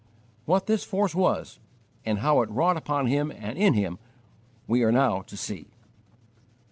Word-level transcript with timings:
What 0.45 0.65
this 0.65 0.83
force 0.83 1.13
was, 1.13 1.59
and 2.03 2.17
how 2.17 2.41
it 2.41 2.49
wrought 2.49 2.75
upon 2.75 3.05
him 3.05 3.29
and 3.29 3.55
in 3.55 3.75
him, 3.75 3.99
we 4.65 4.81
are 4.81 4.91
now 4.91 5.21
to 5.21 5.37
see. 5.37 5.67